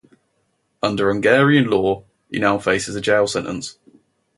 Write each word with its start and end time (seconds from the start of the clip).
Under 0.81 1.11
Hungarian 1.11 1.69
law 1.69 2.05
he 2.31 2.39
now 2.39 2.57
faces 2.57 2.95
a 2.95 3.01
jail 3.01 3.27
sentence. 3.27 3.77